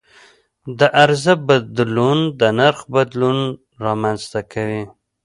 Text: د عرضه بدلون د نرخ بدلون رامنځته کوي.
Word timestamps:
د 0.79 0.81
عرضه 1.01 1.33
بدلون 1.47 2.19
د 2.39 2.41
نرخ 2.59 2.79
بدلون 2.93 3.37
رامنځته 3.85 4.39
کوي. 4.53 4.83